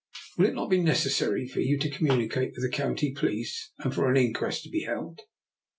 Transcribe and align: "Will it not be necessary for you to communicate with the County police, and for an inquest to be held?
"Will 0.39 0.47
it 0.47 0.55
not 0.55 0.71
be 0.71 0.81
necessary 0.81 1.47
for 1.47 1.59
you 1.59 1.77
to 1.77 1.89
communicate 1.91 2.53
with 2.55 2.63
the 2.63 2.75
County 2.75 3.11
police, 3.13 3.69
and 3.77 3.93
for 3.93 4.09
an 4.09 4.17
inquest 4.17 4.63
to 4.63 4.69
be 4.71 4.81
held? 4.81 5.21